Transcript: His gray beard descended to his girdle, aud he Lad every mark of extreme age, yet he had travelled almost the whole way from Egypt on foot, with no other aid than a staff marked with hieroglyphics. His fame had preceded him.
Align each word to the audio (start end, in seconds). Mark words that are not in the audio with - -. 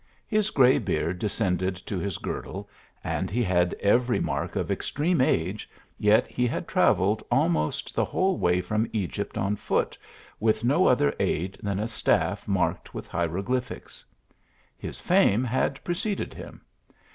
His 0.25 0.49
gray 0.49 0.79
beard 0.79 1.19
descended 1.19 1.75
to 1.85 1.99
his 1.99 2.17
girdle, 2.17 2.67
aud 3.05 3.29
he 3.29 3.43
Lad 3.45 3.75
every 3.79 4.19
mark 4.19 4.55
of 4.55 4.71
extreme 4.71 5.21
age, 5.21 5.69
yet 5.99 6.25
he 6.25 6.47
had 6.47 6.67
travelled 6.67 7.21
almost 7.29 7.93
the 7.93 8.03
whole 8.05 8.35
way 8.39 8.61
from 8.61 8.89
Egypt 8.93 9.37
on 9.37 9.55
foot, 9.55 9.95
with 10.39 10.63
no 10.63 10.87
other 10.87 11.13
aid 11.19 11.55
than 11.61 11.77
a 11.79 11.87
staff 11.87 12.47
marked 12.47 12.95
with 12.95 13.05
hieroglyphics. 13.07 14.03
His 14.75 14.99
fame 14.99 15.43
had 15.43 15.79
preceded 15.83 16.33
him. 16.33 16.61